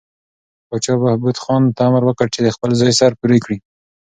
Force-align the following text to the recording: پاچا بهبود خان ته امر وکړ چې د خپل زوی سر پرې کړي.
پاچا 0.67 0.93
بهبود 1.01 1.37
خان 1.43 1.63
ته 1.75 1.81
امر 1.87 2.03
وکړ 2.05 2.27
چې 2.35 2.39
د 2.43 2.47
خپل 2.55 2.71
زوی 2.79 2.93
سر 2.99 3.11
پرې 3.21 3.37
کړي. 3.43 3.57